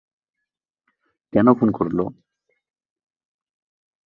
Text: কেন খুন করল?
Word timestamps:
কেন 1.33 1.47
খুন 1.53 1.69
করল? 1.71 1.99